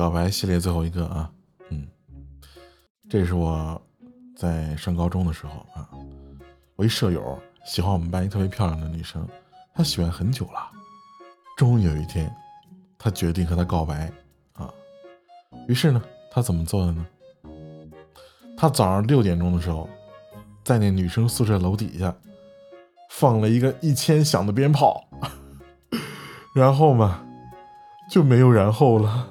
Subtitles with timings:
[0.00, 1.30] 表白系列最后一个啊，
[1.68, 1.86] 嗯，
[3.06, 3.78] 这是我
[4.34, 5.86] 在上高中的时候啊，
[6.76, 9.28] 我一舍友喜欢我们班一特别漂亮的女生，
[9.74, 10.70] 她喜欢很久了，
[11.54, 12.34] 终于有一天，
[12.98, 14.10] 他决定和她告白
[14.54, 14.72] 啊，
[15.68, 17.06] 于是呢，他怎么做的呢？
[18.56, 19.86] 他早上六点钟的时候，
[20.64, 22.16] 在那女生宿舍楼底下
[23.10, 25.06] 放了一个一千响的鞭炮，
[26.56, 27.22] 然后嘛，
[28.10, 29.26] 就没有然后了。